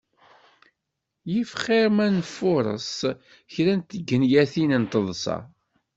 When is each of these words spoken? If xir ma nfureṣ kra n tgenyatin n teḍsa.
If 1.39 1.49
xir 1.63 1.87
ma 1.95 2.05
nfureṣ 2.17 2.91
kra 3.53 3.73
n 3.77 3.81
tgenyatin 3.89 4.71
n 4.81 4.83
teḍsa. 4.91 5.37